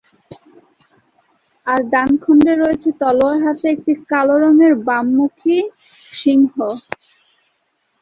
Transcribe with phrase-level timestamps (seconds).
[1.67, 5.57] আর ডান খণ্ডে রয়েছে তলোয়ার হাতে একটি কালো রঙের বাম মুখী
[6.13, 6.53] সিংহ।